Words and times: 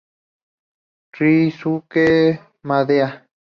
Ryosuke 1.13 2.05
Maeda 2.67 3.09